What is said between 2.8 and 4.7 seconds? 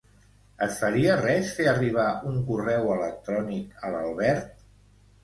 electrònic a l'Albert?